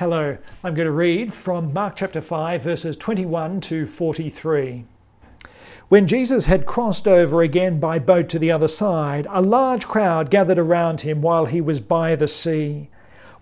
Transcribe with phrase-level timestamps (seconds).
[0.00, 4.86] Hello, I'm going to read from Mark chapter 5, verses 21 to 43.
[5.90, 10.30] When Jesus had crossed over again by boat to the other side, a large crowd
[10.30, 12.88] gathered around him while he was by the sea.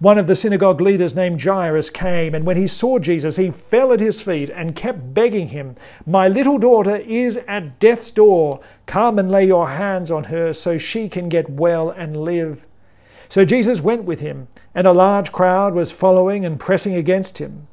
[0.00, 3.92] One of the synagogue leaders named Jairus came, and when he saw Jesus, he fell
[3.92, 8.58] at his feet and kept begging him, My little daughter is at death's door.
[8.86, 12.66] Come and lay your hands on her so she can get well and live.
[13.28, 17.66] So Jesus went with him, and a large crowd was following and pressing against him.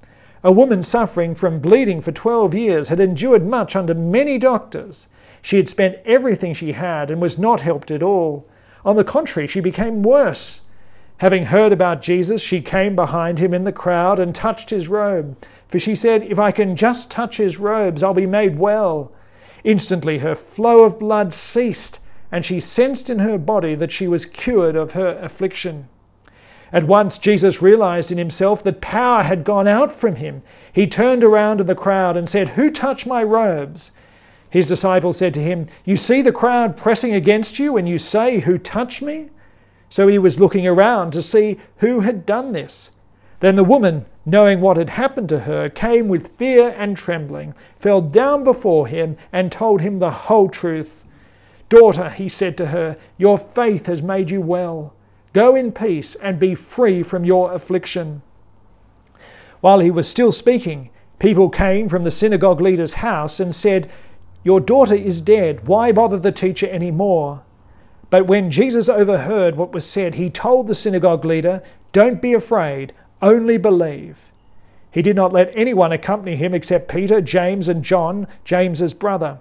[0.44, 5.08] A woman suffering from bleeding for 12 years had endured much under many doctors.
[5.42, 8.48] She had spent everything she had and was not helped at all.
[8.84, 10.62] On the contrary, she became worse.
[11.20, 15.38] Having heard about Jesus, she came behind him in the crowd and touched his robe.
[15.68, 19.14] For she said, If I can just touch his robes, I'll be made well.
[19.64, 22.00] Instantly her flow of blood ceased
[22.32, 25.88] and she sensed in her body that she was cured of her affliction.
[26.72, 30.42] At once Jesus realized in himself that power had gone out from him.
[30.74, 33.92] He turned around to the crowd and said, Who touched my robes?
[34.50, 38.40] His disciples said to him, You see the crowd pressing against you, and you say,
[38.40, 39.30] Who touched me?
[39.90, 42.92] So he was looking around to see who had done this.
[43.40, 48.02] Then the woman, knowing what had happened to her, came with fear and trembling, fell
[48.02, 51.04] down before him, and told him the whole truth.
[51.70, 54.94] Daughter, he said to her, your faith has made you well.
[55.34, 58.22] Go in peace and be free from your affliction.
[59.62, 63.90] While he was still speaking, people came from the synagogue leader's house and said,
[64.44, 65.68] Your daughter is dead.
[65.68, 67.42] Why bother the teacher any more?
[68.10, 72.94] But when Jesus overheard what was said, he told the synagogue leader, Don't be afraid,
[73.22, 74.20] only believe.
[74.92, 79.40] He did not let anyone accompany him except Peter, James, and John, James's brother.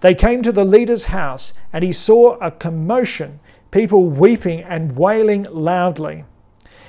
[0.00, 5.46] They came to the leader's house, and he saw a commotion, people weeping and wailing
[5.50, 6.24] loudly.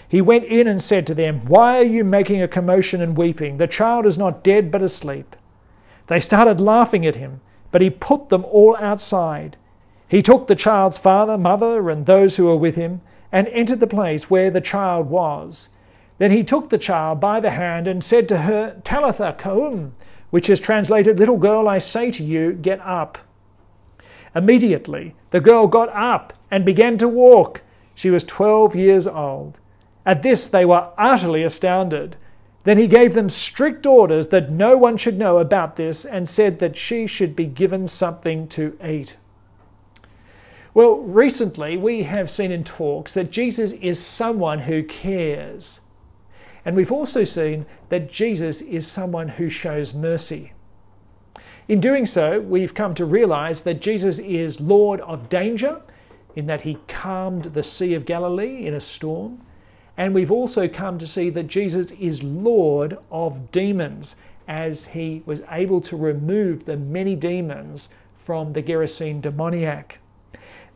[0.07, 3.57] He went in and said to them, Why are you making a commotion and weeping?
[3.57, 5.35] The child is not dead, but asleep.
[6.07, 9.57] They started laughing at him, but he put them all outside.
[10.07, 13.87] He took the child's father, mother, and those who were with him, and entered the
[13.87, 15.69] place where the child was.
[16.17, 19.93] Then he took the child by the hand and said to her, Talitha koum,
[20.29, 23.17] which is translated, Little girl, I say to you, get up.
[24.35, 27.61] Immediately, the girl got up and began to walk.
[27.95, 29.59] She was 12 years old.
[30.05, 32.15] At this, they were utterly astounded.
[32.63, 36.59] Then he gave them strict orders that no one should know about this and said
[36.59, 39.17] that she should be given something to eat.
[40.73, 45.79] Well, recently we have seen in talks that Jesus is someone who cares.
[46.65, 50.53] And we've also seen that Jesus is someone who shows mercy.
[51.67, 55.81] In doing so, we've come to realize that Jesus is Lord of danger,
[56.35, 59.41] in that he calmed the Sea of Galilee in a storm.
[59.95, 64.15] And we've also come to see that Jesus is Lord of demons,
[64.47, 69.99] as he was able to remove the many demons from the Gerasene demoniac.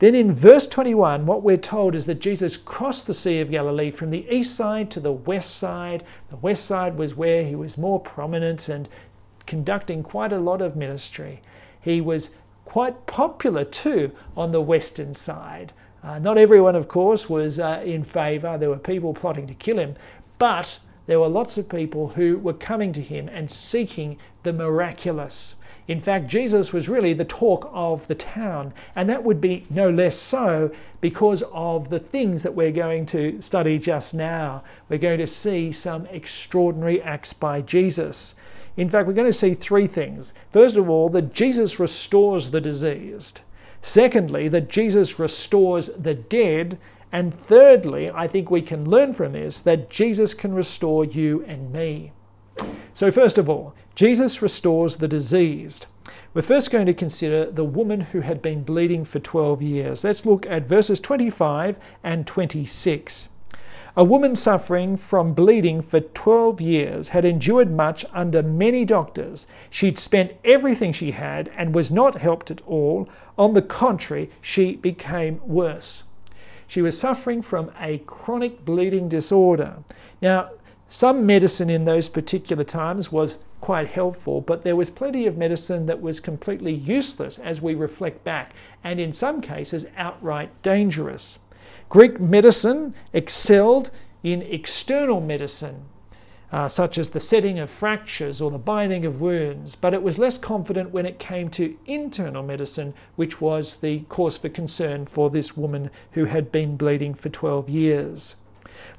[0.03, 3.90] Then in verse 21, what we're told is that Jesus crossed the Sea of Galilee
[3.90, 6.03] from the east side to the west side.
[6.30, 8.90] The west side was where he was more prominent and
[9.46, 11.40] conducting quite a lot of ministry.
[11.80, 12.31] He was
[12.66, 15.72] quite popular too on the western side.
[16.03, 18.58] Uh, not everyone, of course, was uh, in favour.
[18.58, 19.96] There were people plotting to kill him,
[20.38, 25.56] but there were lots of people who were coming to him and seeking the miraculous.
[25.88, 29.90] In fact, Jesus was really the talk of the town, and that would be no
[29.90, 30.72] less so
[31.02, 34.64] because of the things that we're going to study just now.
[34.88, 38.36] We're going to see some extraordinary acts by Jesus.
[38.78, 40.34] In fact, we're going to see three things.
[40.52, 43.42] First of all, that Jesus restores the diseased.
[43.82, 46.80] Secondly, that Jesus restores the dead.
[47.12, 51.72] And thirdly, I think we can learn from this that Jesus can restore you and
[51.72, 52.14] me.
[52.96, 55.88] So, first of all, Jesus restores the diseased.
[56.34, 60.04] We're first going to consider the woman who had been bleeding for 12 years.
[60.04, 63.30] Let's look at verses 25 and 26.
[63.96, 69.48] A woman suffering from bleeding for 12 years had endured much under many doctors.
[69.72, 73.10] She'd spent everything she had and was not helped at all.
[73.38, 76.04] On the contrary, she became worse.
[76.68, 79.78] She was suffering from a chronic bleeding disorder.
[80.22, 80.50] Now,
[80.94, 85.88] some medicine in those particular times was quite helpful, but there was plenty of medicine
[85.88, 88.54] that was completely useless as we reflect back,
[88.84, 91.40] and in some cases outright dangerous.
[91.90, 93.90] Greek medicine excelled
[94.22, 95.86] in external medicine,
[96.51, 100.19] uh, such as the setting of fractures or the binding of wounds, but it was
[100.19, 105.31] less confident when it came to internal medicine, which was the cause for concern for
[105.31, 108.36] this woman who had been bleeding for 12 years.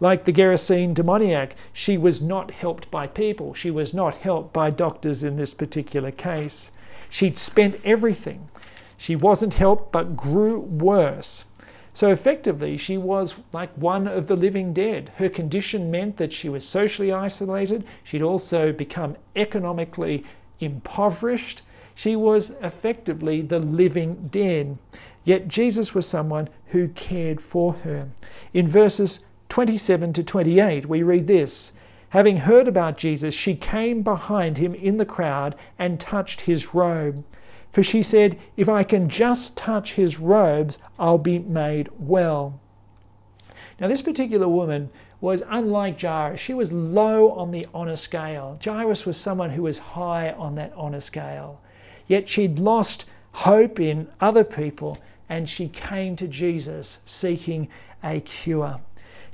[0.01, 3.55] Like the Gerasene demoniac, she was not helped by people.
[3.55, 6.71] She was not helped by doctors in this particular case.
[7.09, 8.49] She'd spent everything.
[8.97, 11.45] She wasn't helped but grew worse.
[11.93, 15.13] So effectively, she was like one of the living dead.
[15.17, 17.85] Her condition meant that she was socially isolated.
[18.03, 20.25] She'd also become economically
[20.59, 21.63] impoverished.
[21.95, 24.79] She was effectively the living dead.
[25.23, 28.09] Yet Jesus was someone who cared for her.
[28.53, 29.21] In verses
[29.55, 31.71] 27 to 28, we read this
[32.09, 37.25] Having heard about Jesus, she came behind him in the crowd and touched his robe.
[37.71, 42.59] For she said, If I can just touch his robes, I'll be made well.
[43.79, 44.91] Now, this particular woman
[45.21, 46.41] was unlike Jairus.
[46.41, 48.59] She was low on the honour scale.
[48.61, 51.61] Jairus was someone who was high on that honour scale.
[52.09, 54.99] Yet she'd lost hope in other people
[55.29, 57.69] and she came to Jesus seeking
[58.03, 58.81] a cure.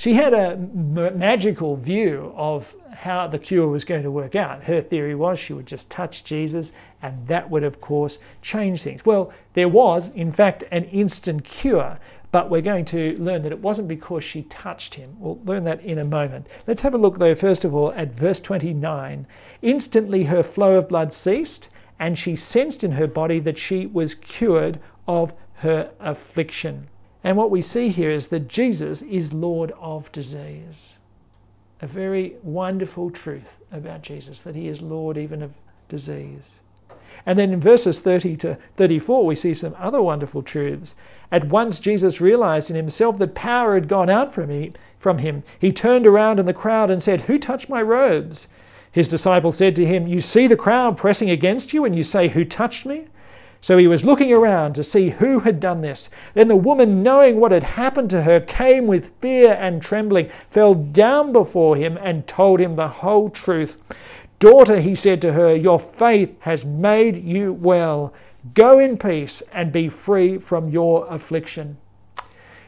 [0.01, 4.63] She had a magical view of how the cure was going to work out.
[4.63, 9.05] Her theory was she would just touch Jesus, and that would, of course, change things.
[9.05, 11.99] Well, there was, in fact, an instant cure,
[12.33, 15.17] but we're going to learn that it wasn't because she touched him.
[15.19, 16.47] We'll learn that in a moment.
[16.67, 19.27] Let's have a look, though, first of all, at verse 29.
[19.61, 21.69] Instantly her flow of blood ceased,
[21.99, 26.89] and she sensed in her body that she was cured of her affliction.
[27.23, 30.97] And what we see here is that Jesus is Lord of disease.
[31.83, 35.53] A very wonderful truth about Jesus, that he is Lord even of
[35.89, 36.61] disease.
[37.27, 40.95] And then in verses 30 to 34, we see some other wonderful truths.
[41.31, 44.73] At once, Jesus realized in himself that power had gone out from him.
[44.99, 45.43] From him.
[45.59, 48.49] He turned around in the crowd and said, Who touched my robes?
[48.93, 52.29] His disciples said to him, You see the crowd pressing against you, and you say,
[52.29, 53.07] Who touched me?
[53.63, 56.09] So he was looking around to see who had done this.
[56.33, 60.75] Then the woman, knowing what had happened to her, came with fear and trembling, fell
[60.75, 63.83] down before him, and told him the whole truth.
[64.39, 68.15] Daughter, he said to her, your faith has made you well.
[68.55, 71.77] Go in peace and be free from your affliction.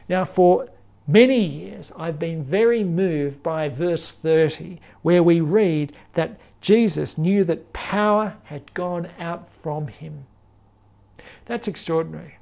[0.07, 0.69] Now, for
[1.07, 7.43] many years, I've been very moved by verse 30, where we read that Jesus knew
[7.45, 10.25] that power had gone out from him.
[11.45, 12.37] That's extraordinary.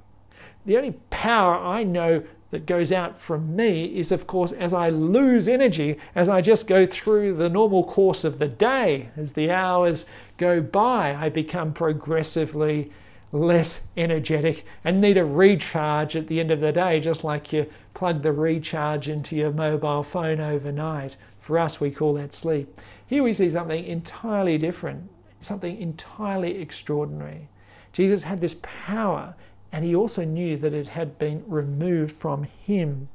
[0.66, 4.90] The only power I know that goes out from me is, of course, as I
[4.90, 9.50] lose energy, as I just go through the normal course of the day, as the
[9.50, 10.06] hours
[10.38, 12.92] go by, I become progressively
[13.32, 17.66] less energetic and need a recharge at the end of the day, just like you
[17.94, 21.16] plug the recharge into your mobile phone overnight.
[21.40, 22.78] For us, we call that sleep.
[23.08, 25.10] Here we see something entirely different,
[25.40, 27.48] something entirely extraordinary.
[27.94, 29.36] Jesus had this power,
[29.72, 33.10] and he also knew that it had been removed from him.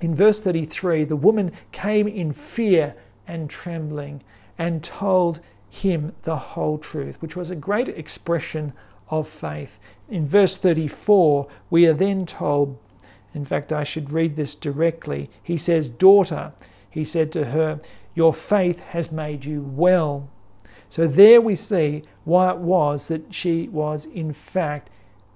[0.00, 2.94] In verse 33, the woman came in fear
[3.26, 4.22] and trembling
[4.58, 8.72] and told him the whole truth, which was a great expression
[9.08, 9.78] of faith.
[10.08, 12.78] In verse 34, we are then told,
[13.34, 15.30] in fact, I should read this directly.
[15.42, 16.52] He says, Daughter,
[16.88, 17.80] he said to her,
[18.14, 20.28] Your faith has made you well.
[20.90, 24.90] So there we see why it was that she was in fact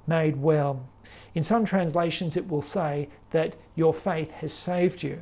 [0.05, 0.87] made well.
[1.33, 5.21] In some translations, it will say that your faith has saved you.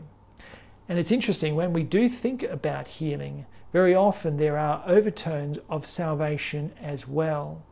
[0.89, 5.85] And it's interesting when we do think about healing, very often there are overtones of
[5.85, 7.63] salvation as well.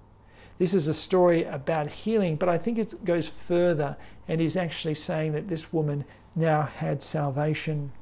[0.59, 3.97] This is a story about healing, but I think it goes further
[4.29, 6.05] and is actually saying that this woman
[6.37, 7.93] now had salvation.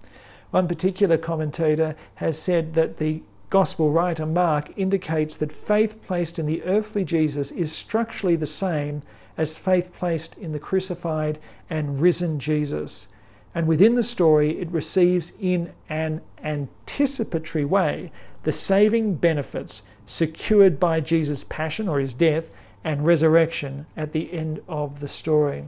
[0.50, 6.44] One particular commentator has said that the Gospel writer Mark indicates that faith placed in
[6.44, 9.02] the earthly Jesus is structurally the same
[9.38, 11.38] as faith placed in the crucified
[11.70, 13.08] and risen Jesus.
[13.54, 18.12] And within the story, it receives in an anticipatory way
[18.42, 22.50] the saving benefits secured by Jesus' passion or his death
[22.84, 25.64] and resurrection at the end of the story.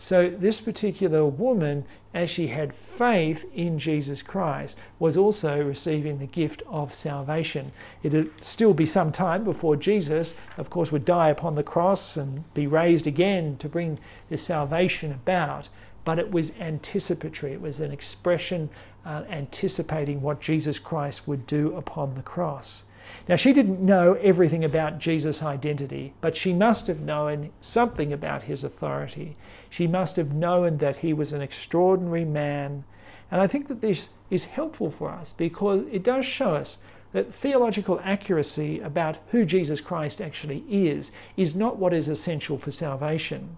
[0.00, 6.26] So, this particular woman, as she had faith in Jesus Christ, was also receiving the
[6.26, 7.72] gift of salvation.
[8.04, 12.16] It would still be some time before Jesus, of course, would die upon the cross
[12.16, 13.98] and be raised again to bring
[14.30, 15.68] this salvation about.
[16.04, 18.70] But it was anticipatory, it was an expression
[19.04, 22.84] uh, anticipating what Jesus Christ would do upon the cross.
[23.28, 28.44] Now, she didn't know everything about Jesus' identity, but she must have known something about
[28.44, 29.36] his authority.
[29.68, 32.84] She must have known that he was an extraordinary man.
[33.30, 36.78] And I think that this is helpful for us because it does show us
[37.12, 42.70] that theological accuracy about who Jesus Christ actually is is not what is essential for
[42.70, 43.56] salvation.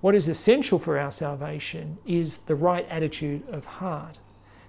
[0.00, 4.18] What is essential for our salvation is the right attitude of heart.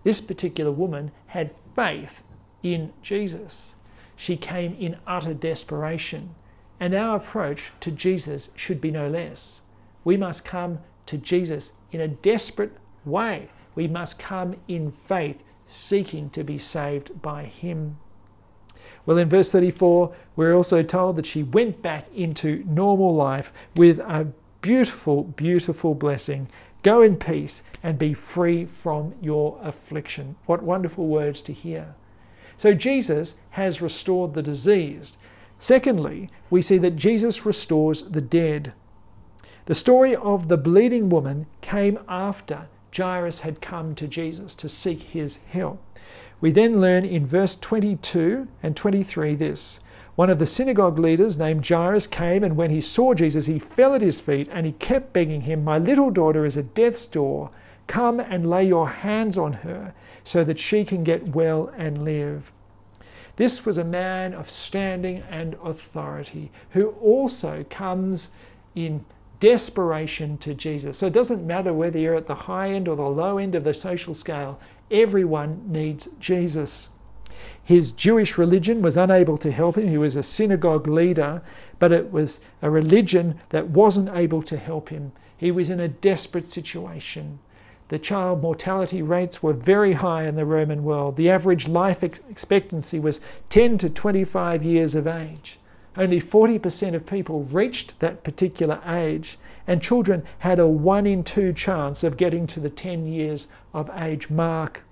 [0.04, 2.22] This particular woman had faith
[2.64, 3.76] in Jesus.
[4.16, 6.36] She came in utter desperation.
[6.80, 9.62] And our approach to Jesus should be no less.
[10.04, 12.76] We must come to Jesus in a desperate
[13.06, 13.50] way.
[13.76, 17.98] We must come in faith, seeking to be saved by Him.
[19.06, 24.00] Well, in verse 34, we're also told that she went back into normal life with
[24.00, 24.28] a
[24.62, 26.48] beautiful, beautiful blessing.
[26.84, 30.36] Go in peace and be free from your affliction.
[30.46, 31.96] What wonderful words to hear.
[32.62, 35.18] So, Jesus has restored the diseased.
[35.58, 38.74] Secondly, we see that Jesus restores the dead.
[39.66, 45.02] The story of the bleeding woman came after Jairus had come to Jesus to seek
[45.02, 45.82] his help.
[46.40, 49.80] We then learn in verse 22 and 23 this
[50.14, 53.96] One of the synagogue leaders named Jairus came, and when he saw Jesus, he fell
[53.96, 57.50] at his feet and he kept begging him, My little daughter is at death's door.
[57.92, 59.94] Come and lay your hands on her
[60.24, 62.54] so that she can get well and live.
[63.36, 68.30] This was a man of standing and authority who also comes
[68.76, 69.04] in
[69.42, 71.00] desperation to Jesus.
[71.00, 73.66] So it doesn't matter whether you're at the high end or the low end of
[73.66, 74.58] the social scale,
[74.90, 76.92] everyone needs Jesus.
[77.62, 79.90] His Jewish religion was unable to help him.
[79.90, 81.42] He was a synagogue leader,
[81.78, 85.12] but it was a religion that wasn't able to help him.
[85.36, 87.40] He was in a desperate situation.
[87.92, 91.18] The child mortality rates were very high in the Roman world.
[91.18, 93.20] The average life expectancy was
[93.50, 95.60] 10 to 25 years of age.
[95.98, 101.52] Only 40% of people reached that particular age, and children had a 1 in 2
[101.52, 104.86] chance of getting to the 10 years of age mark.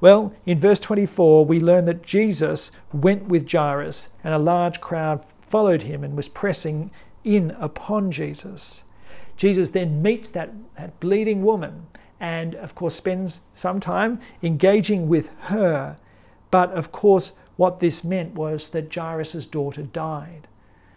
[0.00, 5.22] Well, in verse 24, we learn that Jesus went with Jairus, and a large crowd
[5.42, 6.90] followed him and was pressing
[7.22, 8.84] in upon Jesus.
[9.36, 11.86] Jesus then meets that, that bleeding woman
[12.20, 15.96] and, of course, spends some time engaging with her.
[16.50, 20.48] But, of course, what this meant was that Jairus' daughter died.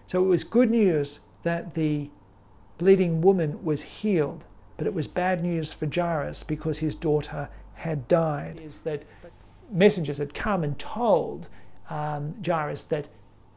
[0.06, 2.10] So it was good news that the
[2.78, 4.46] bleeding woman was healed,
[4.78, 8.62] but it was bad news for Jairus because his daughter had died.
[8.64, 9.04] Is that
[9.72, 11.50] messengers had come and told
[11.90, 13.10] um, Jairus that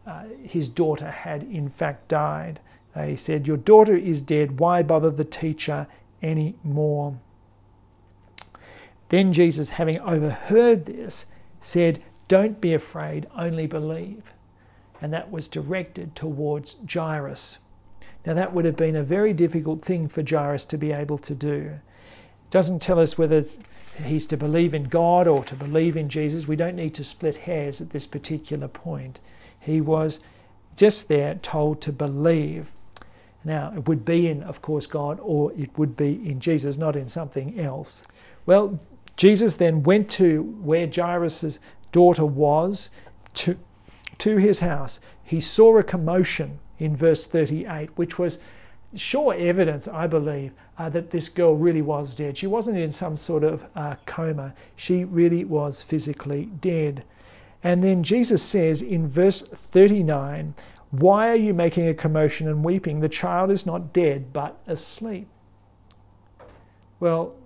[0.06, 2.60] uh, his daughter had in fact died.
[2.94, 4.58] They said, Your daughter is dead.
[4.58, 5.86] Why bother the teacher
[6.22, 7.14] any more?
[9.08, 11.26] Then Jesus, having overheard this,
[11.60, 14.32] said, don't be afraid, only believe.
[15.02, 17.58] And that was directed towards Jairus.
[18.24, 21.34] Now, that would have been a very difficult thing for Jairus to be able to
[21.34, 21.80] do.
[22.44, 23.44] It doesn't tell us whether
[24.04, 26.46] he's to believe in God or to believe in Jesus.
[26.46, 29.18] We don't need to split hairs at this particular point.
[29.58, 30.20] He was
[30.76, 32.70] just there told to believe.
[33.44, 36.96] Now, it would be in, of course, God or it would be in Jesus, not
[36.96, 38.06] in something else.
[38.46, 38.78] Well,
[39.16, 41.58] Jesus then went to where Jairus'
[41.92, 42.90] daughter was
[43.34, 43.56] to,
[44.18, 48.38] to his house, he saw a commotion in verse 38, which was
[48.94, 52.36] sure evidence, I believe, uh, that this girl really was dead.
[52.36, 57.04] She wasn't in some sort of uh, coma, she really was physically dead.
[57.62, 60.54] And then Jesus says in verse 39,
[60.90, 63.00] Why are you making a commotion and weeping?
[63.00, 65.28] The child is not dead, but asleep.
[66.98, 67.36] Well,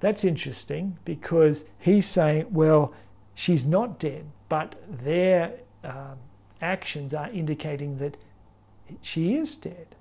[0.00, 2.92] that's interesting because he's saying, well,
[3.34, 5.52] she's not dead, but their
[5.84, 6.14] uh,
[6.60, 8.16] actions are indicating that
[9.00, 9.94] she is dead.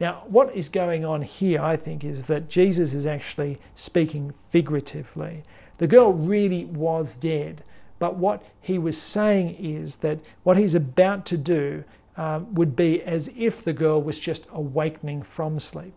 [0.00, 5.44] Now, what is going on here, I think, is that Jesus is actually speaking figuratively.
[5.78, 7.62] The girl really was dead,
[8.02, 11.84] but what he was saying is that what he's about to do
[12.16, 15.94] um, would be as if the girl was just awakening from sleep.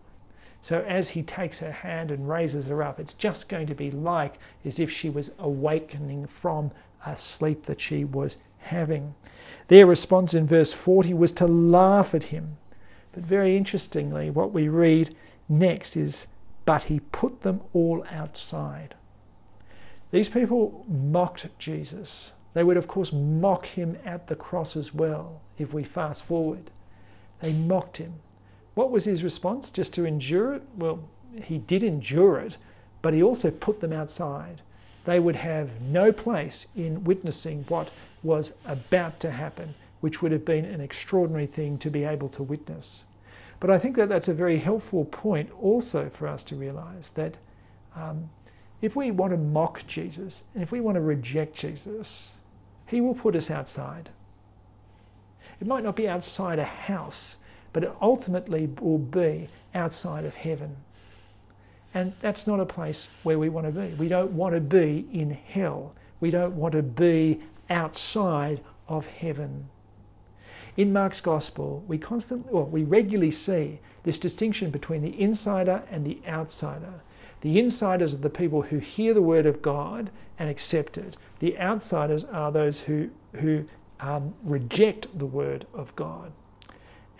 [0.60, 3.90] So as he takes her hand and raises her up, it's just going to be
[3.90, 6.70] like as if she was awakening from
[7.04, 9.16] a sleep that she was having.
[9.66, 12.56] Their response in verse 40 was to laugh at him.
[13.10, 15.16] But very interestingly, what we read
[15.48, 16.28] next is,
[16.66, 18.94] But he put them all outside.
[20.16, 22.32] These people mocked Jesus.
[22.54, 26.70] They would, of course, mock him at the cross as well, if we fast forward.
[27.42, 28.14] They mocked him.
[28.72, 29.70] What was his response?
[29.70, 30.62] Just to endure it?
[30.74, 31.00] Well,
[31.42, 32.56] he did endure it,
[33.02, 34.62] but he also put them outside.
[35.04, 37.90] They would have no place in witnessing what
[38.22, 42.42] was about to happen, which would have been an extraordinary thing to be able to
[42.42, 43.04] witness.
[43.60, 47.36] But I think that that's a very helpful point also for us to realize that
[47.94, 48.30] um,
[48.86, 52.36] if we want to mock Jesus and if we want to reject Jesus,
[52.86, 54.10] he will put us outside.
[55.60, 57.36] It might not be outside a house,
[57.72, 60.76] but it ultimately will be outside of heaven.
[61.94, 63.88] And that's not a place where we want to be.
[63.94, 65.92] We don't want to be in hell.
[66.20, 69.68] We don't want to be outside of heaven.
[70.76, 76.06] In Mark's gospel, we constantly, well, we regularly see this distinction between the insider and
[76.06, 77.00] the outsider.
[77.46, 81.16] The insiders are the people who hear the word of God and accept it.
[81.38, 83.66] The outsiders are those who, who
[84.00, 86.32] um, reject the word of God.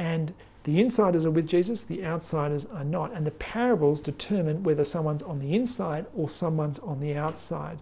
[0.00, 3.12] And the insiders are with Jesus, the outsiders are not.
[3.12, 7.78] And the parables determine whether someone's on the inside or someone's on the outside.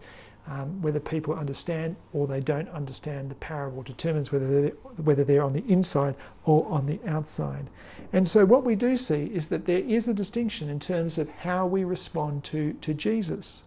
[0.47, 4.73] Um, whether people understand or they don't understand the parable determines whether they're,
[5.03, 7.71] whether they're on the inside or on the outside.
[8.13, 11.31] And so, what we do see is that there is a distinction in terms of
[11.31, 13.65] how we respond to, to Jesus.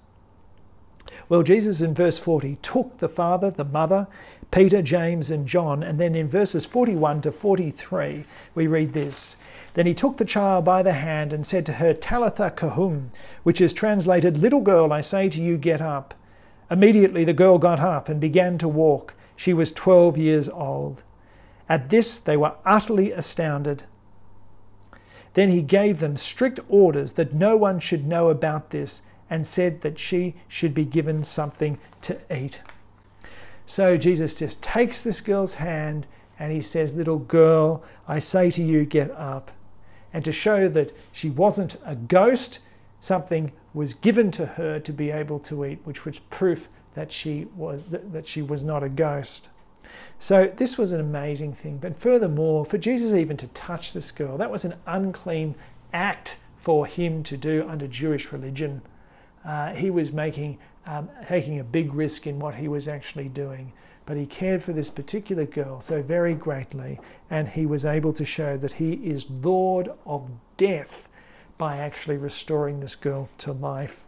[1.30, 4.08] Well, Jesus in verse 40 took the father, the mother,
[4.52, 8.24] Peter, James, and John, and then in verses 41 to 43,
[8.56, 9.38] we read this.
[9.74, 13.10] Then he took the child by the hand and said to her, Talitha Koum,
[13.44, 16.14] which is translated, Little girl, I say to you, get up.
[16.70, 19.14] Immediately the girl got up and began to walk.
[19.36, 21.04] She was 12 years old.
[21.70, 23.84] At this they were utterly astounded.
[25.34, 29.82] Then he gave them strict orders that no one should know about this and said
[29.82, 32.62] that she should be given something to eat.
[33.66, 36.08] So Jesus just takes this girl's hand
[36.40, 39.52] and he says, Little girl, I say to you, get up.
[40.14, 42.60] And to show that she wasn't a ghost,
[43.02, 47.48] something was given to her to be able to eat, which was proof that she
[47.56, 49.50] was, that she was not a ghost.
[50.20, 51.78] So this was an amazing thing.
[51.78, 55.56] But furthermore, for Jesus even to touch this girl, that was an unclean
[55.94, 58.82] act for him to do under Jewish religion
[59.48, 63.74] uh, he was making um, taking a big risk in what he was actually doing.
[64.06, 68.24] But he cared for this particular girl so very greatly, and he was able to
[68.24, 71.07] show that he is Lord of death
[71.58, 74.04] by actually restoring this girl to life.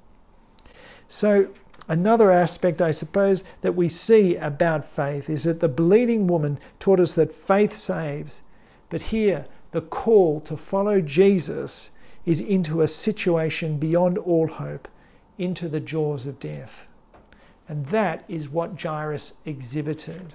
[1.08, 1.50] So,
[1.88, 7.00] another aspect, I suppose, that we see about faith is that the bleeding woman taught
[7.00, 8.44] us that faith saves.
[8.90, 11.92] But here, the call to follow Jesus
[12.26, 14.88] is into a situation beyond all hope
[15.38, 16.86] into the jaws of death.
[17.68, 20.34] And that is what Jairus exhibited.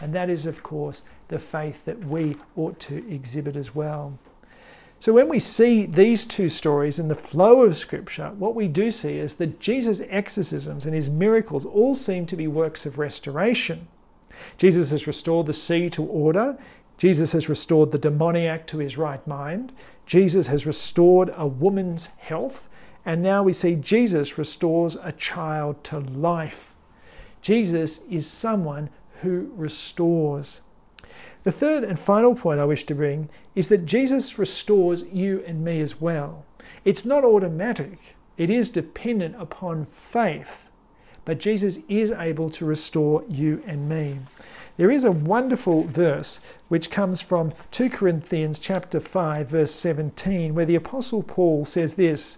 [0.00, 4.18] And that is, of course, the faith that we ought to exhibit as well.
[5.00, 8.90] So, when we see these two stories in the flow of Scripture, what we do
[8.90, 13.86] see is that Jesus' exorcisms and his miracles all seem to be works of restoration.
[14.56, 16.58] Jesus has restored the sea to order.
[16.96, 19.72] Jesus has restored the demoniac to his right mind.
[20.04, 22.68] Jesus has restored a woman's health.
[23.04, 26.74] And now we see Jesus restores a child to life.
[27.40, 28.90] Jesus is someone
[29.22, 30.60] who restores.
[31.48, 35.64] The third and final point I wish to bring is that Jesus restores you and
[35.64, 36.44] me as well.
[36.84, 40.68] It's not automatic, it is dependent upon faith,
[41.24, 44.18] but Jesus is able to restore you and me.
[44.76, 50.66] There is a wonderful verse which comes from 2 Corinthians chapter 5 verse 17 where
[50.66, 52.36] the apostle Paul says this,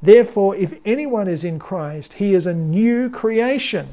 [0.00, 3.88] Therefore, if anyone is in Christ, he is a new creation.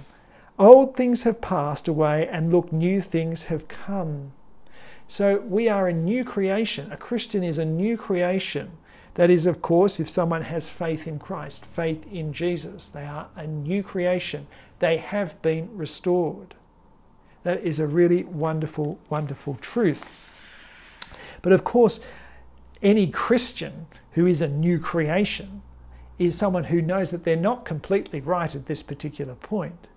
[0.59, 4.33] Old things have passed away, and look, new things have come.
[5.09, 6.91] So we are a new creation.
[6.91, 8.77] A Christian is a new creation.
[9.15, 12.89] That is, of course, if someone has faith in Christ, faith in Jesus.
[12.89, 14.45] They are a new creation.
[14.77, 16.53] They have been restored.
[17.41, 20.29] That is a really wonderful, wonderful truth.
[21.41, 21.99] But of course,
[22.83, 25.63] any Christian who is a new creation
[26.19, 29.87] is someone who knows that they're not completely right at this particular point.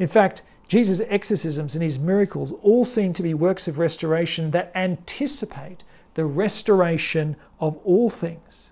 [0.00, 4.70] In fact, Jesus' exorcisms and his miracles all seem to be works of restoration that
[4.76, 5.82] anticipate
[6.14, 8.70] the restoration of all things.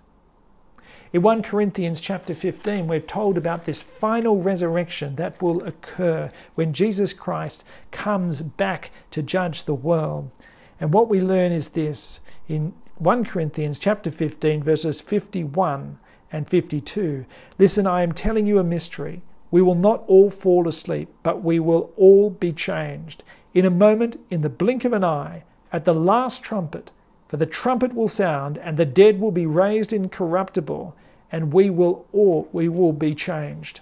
[1.12, 6.72] In 1 Corinthians chapter 15, we're told about this final resurrection that will occur when
[6.72, 10.32] Jesus Christ comes back to judge the world.
[10.78, 15.98] And what we learn is this in 1 Corinthians chapter 15 verses 51
[16.30, 17.26] and 52.
[17.58, 19.22] Listen, I am telling you a mystery.
[19.50, 23.24] We will not all fall asleep, but we will all be changed.
[23.54, 26.92] In a moment, in the blink of an eye, at the last trumpet,
[27.28, 30.94] for the trumpet will sound, and the dead will be raised incorruptible,
[31.30, 33.80] and we will all we will be changed.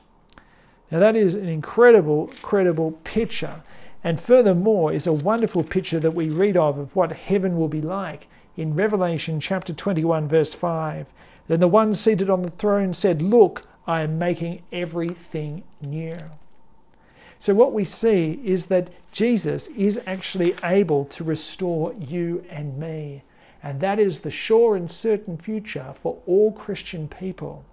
[0.90, 3.62] Now that is an incredible, credible picture.
[4.04, 7.80] And furthermore, is a wonderful picture that we read of of what heaven will be
[7.80, 11.06] like in Revelation chapter 21, verse 5.
[11.48, 16.18] Then the one seated on the throne said, Look, I am making everything new.
[17.38, 23.22] So, what we see is that Jesus is actually able to restore you and me.
[23.62, 27.64] And that is the sure and certain future for all Christian people.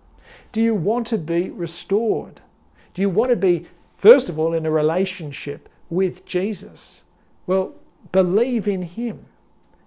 [0.51, 2.41] Do you want to be restored?
[2.93, 7.03] Do you want to be, first of all, in a relationship with Jesus?
[7.47, 7.73] Well,
[8.11, 9.25] believe in Him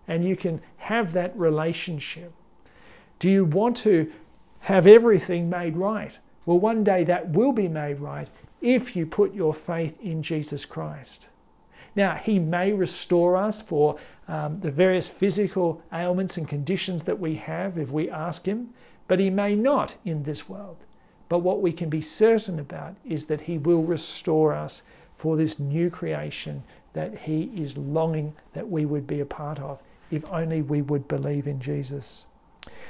[0.08, 2.32] and you can have that relationship.
[3.18, 4.12] Do you want to
[4.66, 6.18] have everything made right?
[6.44, 8.28] Well, one day that will be made right
[8.60, 11.28] if you put your faith in Jesus Christ.
[11.94, 17.36] Now, He may restore us for um, the various physical ailments and conditions that we
[17.36, 18.70] have if we ask Him,
[19.06, 20.78] but He may not in this world.
[21.28, 24.82] But what we can be certain about is that He will restore us
[25.14, 29.80] for this new creation that He is longing that we would be a part of,
[30.10, 32.26] if only we would believe in Jesus.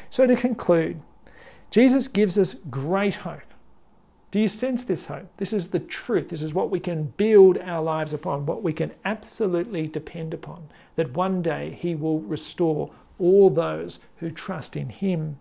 [0.09, 1.03] So, to conclude,
[1.70, 3.40] Jesus gives us great hope.
[4.31, 5.29] Do you sense this hope?
[5.37, 6.29] This is the truth.
[6.29, 10.68] This is what we can build our lives upon, what we can absolutely depend upon.
[10.96, 15.38] That one day He will restore all those who trust in Him.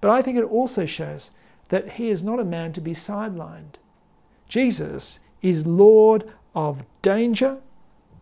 [0.00, 1.30] But I think it also shows
[1.70, 3.76] that He is not a man to be sidelined.
[4.48, 7.60] Jesus is Lord of danger,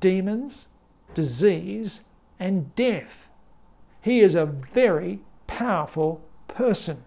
[0.01, 0.69] demons,
[1.15, 2.05] disease,
[2.39, 3.29] and death.
[4.01, 7.05] He is a very powerful person.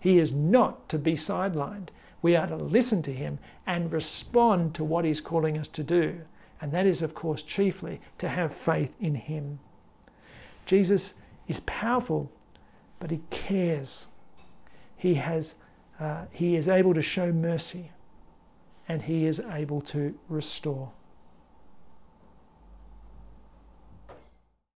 [0.00, 1.88] He is not to be sidelined.
[2.22, 6.22] We are to listen to him and respond to what he's calling us to do.
[6.60, 9.60] And that is, of course, chiefly to have faith in him.
[10.66, 11.14] Jesus
[11.48, 12.30] is powerful,
[12.98, 14.06] but he cares.
[14.96, 15.54] He, has,
[15.98, 17.90] uh, he is able to show mercy
[18.88, 20.90] and he is able to restore.